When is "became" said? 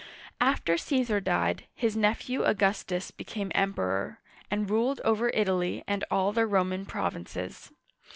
3.11-3.51